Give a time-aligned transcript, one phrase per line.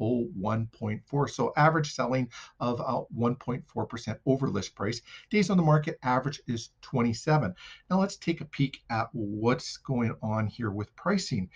[0.00, 1.30] 101.4.
[1.30, 2.28] So average selling
[2.60, 5.00] of uh, 1.4% over list price.
[5.30, 7.54] Days on the market average is 27.
[7.90, 11.50] Now let's take a peek at what's going on here with pricing.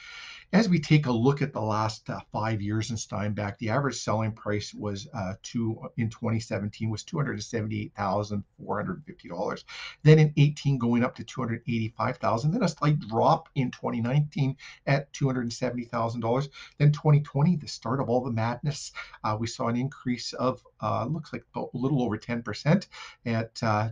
[0.53, 3.97] As we take a look at the last uh, five years in Steinbach, the average
[3.97, 9.65] selling price was uh, two in 2017 was $278,450.
[10.03, 12.51] Then in 18 going up to 285,000.
[12.51, 16.49] Then a slight drop in 2019 at $270,000.
[16.79, 18.93] Then 2020, the start of all the madness,
[19.25, 22.87] uh, we saw an increase of uh, looks like a little over 10%
[23.27, 23.89] at uh,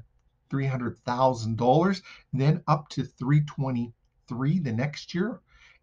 [0.50, 2.02] $300,000.
[2.32, 5.40] Then up to 323 the next year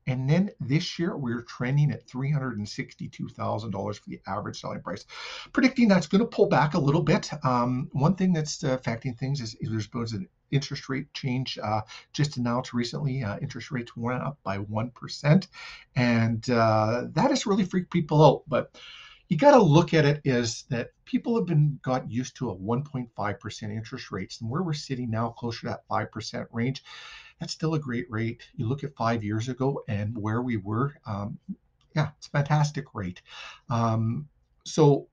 [0.07, 5.05] and then this year, we're trending at $362,000 for the average selling price.
[5.53, 7.29] Predicting that's going to pull back a little bit.
[7.43, 11.81] Um, one thing that's affecting things is, is there's been an interest rate change uh,
[12.11, 13.23] just announced recently.
[13.23, 15.47] Uh, interest rates went up by 1%.
[15.95, 18.43] And uh, that has really freaked people out.
[18.47, 18.75] But
[19.29, 22.55] you got to look at it is that people have been got used to a
[22.55, 26.83] 1.5% interest rates and where we're sitting now closer to that 5% range
[27.39, 28.41] that's still a great rate.
[28.55, 31.37] You look at five years ago and where we were, um,
[31.95, 33.21] yeah, it's a fantastic rate.
[33.69, 34.27] Um,
[34.65, 35.07] so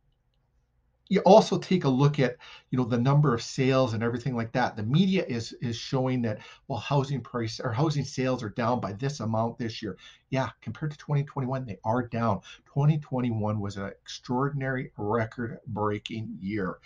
[1.08, 2.36] you also take a look at
[2.70, 6.22] you know the number of sales and everything like that the media is is showing
[6.22, 6.38] that
[6.68, 9.96] well housing price or housing sales are down by this amount this year
[10.30, 12.40] yeah, compared to 2021, they are down.
[12.74, 16.78] 2021 was an extraordinary record-breaking year,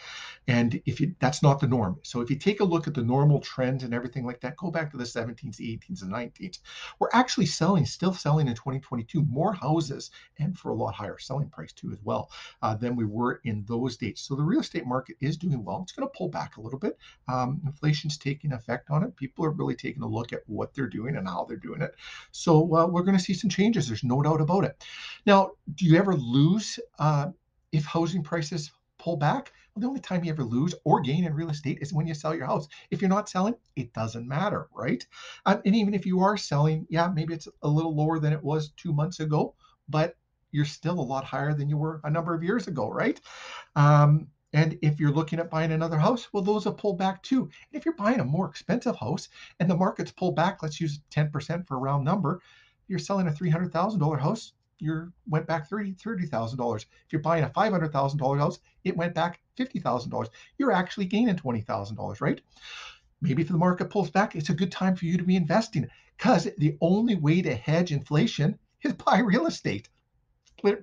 [0.49, 1.99] and if you that's not the norm.
[2.03, 4.71] So if you take a look at the normal trends and everything like that, go
[4.71, 6.59] back to the 17s, 18s, and 19s.
[6.99, 11.49] We're actually selling, still selling in 2022, more houses and for a lot higher selling
[11.49, 12.31] price too as well
[12.63, 14.23] uh, than we were in those dates.
[14.23, 15.81] So the real estate market is doing well.
[15.83, 16.99] It's going to pull back a little bit.
[17.29, 19.17] Um, inflation's taking effect on it.
[19.17, 21.95] People are really taking a look at what they're doing and how they're doing it.
[22.33, 23.87] So uh, we're going to see some changes.
[23.87, 24.85] There's no doubt about it.
[25.27, 27.31] Now, do you ever lose uh,
[27.73, 29.53] if housing prices pull back?
[29.75, 32.15] Well, the only time you ever lose or gain in real estate is when you
[32.15, 32.69] sell your house.
[32.91, 35.05] If you're not selling, it doesn't matter, right?
[35.47, 38.43] Um, and even if you are selling, yeah, maybe it's a little lower than it
[38.43, 39.55] was two months ago,
[39.89, 40.17] but
[40.53, 43.21] you're still a lot higher than you were a number of years ago, right?
[43.75, 47.43] Um, and if you're looking at buying another house, well, those have pulled back too.
[47.43, 51.01] And if you're buying a more expensive house and the market's pulled back, let's use
[51.11, 52.41] 10% for a round number,
[52.87, 56.77] you're selling a $300,000 house, you went back $30,000.
[56.77, 60.29] if you're buying a $500,000 house, it went back $50,000.
[60.59, 62.41] You're actually gaining $20,000, right?
[63.21, 65.89] Maybe if the market pulls back, it's a good time for you to be investing
[66.17, 69.89] because the only way to hedge inflation is buy real estate.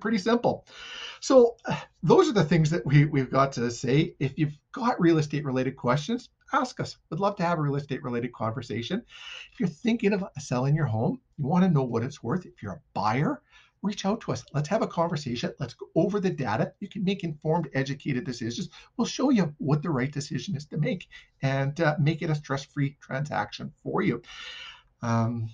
[0.00, 0.66] Pretty simple.
[1.20, 1.56] So
[2.02, 4.14] those are the things that we, we've got to say.
[4.18, 6.96] If you've got real estate related questions, ask us.
[7.10, 9.02] We'd love to have a real estate related conversation.
[9.52, 12.46] If you're thinking of selling your home, you want to know what it's worth.
[12.46, 13.40] If you're a buyer,
[13.82, 14.44] reach out to us.
[14.54, 15.52] Let's have a conversation.
[15.58, 16.72] Let's go over the data.
[16.80, 18.70] You can make informed, educated decisions.
[18.96, 21.08] We'll show you what the right decision is to make
[21.42, 24.22] and uh, make it a stress free transaction for you.
[25.02, 25.50] Um,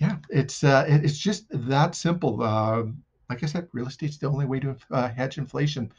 [0.00, 2.42] yeah, it's uh, it's just that simple.
[2.42, 2.84] Uh,
[3.28, 5.92] like I said, real estate's the only way to uh, hedge inflation.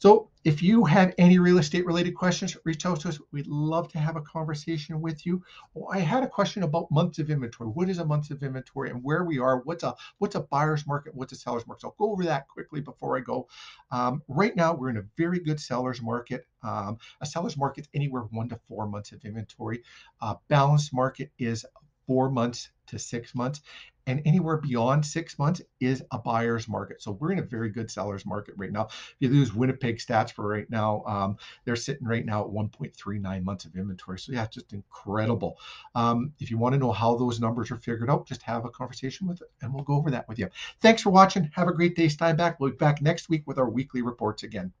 [0.00, 3.18] So if you have any real estate related questions, reach out to us.
[3.32, 5.42] We'd love to have a conversation with you.
[5.76, 7.68] Oh, I had a question about months of inventory.
[7.70, 9.58] What is a month of inventory and where we are?
[9.58, 11.14] What's a what's a buyer's market?
[11.14, 11.82] What's a seller's market?
[11.82, 13.48] So I'll go over that quickly before I go.
[13.90, 16.46] Um, right now, we're in a very good seller's market.
[16.62, 19.82] Um, a seller's market anywhere one to four months of inventory.
[20.20, 21.66] Uh, balanced market is
[22.08, 23.60] four months to six months
[24.08, 27.02] and anywhere beyond six months is a buyer's market.
[27.02, 28.86] So we're in a very good seller's market right now.
[28.86, 33.44] If you lose Winnipeg stats for right now, um, they're sitting right now at 1.39
[33.44, 34.18] months of inventory.
[34.18, 35.58] So yeah, just incredible.
[35.94, 38.70] Um, if you want to know how those numbers are figured out, just have a
[38.70, 40.48] conversation with it, and we'll go over that with you.
[40.80, 41.50] Thanks for watching.
[41.54, 42.08] Have a great day.
[42.08, 42.58] Stay back.
[42.58, 44.72] We'll be back next week with our weekly reports again.